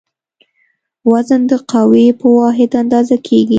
وزن 1.11 1.41
د 1.51 1.53
قوې 1.71 2.07
په 2.19 2.27
واحد 2.37 2.71
اندازه 2.81 3.15
کېږي. 3.25 3.49